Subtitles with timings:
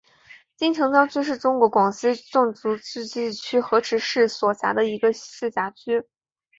[0.55, 6.03] 金城江区是中国广西壮族自治区河池市所辖的一个市辖区。